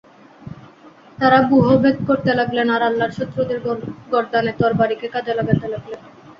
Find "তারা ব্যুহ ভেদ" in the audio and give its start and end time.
1.19-1.97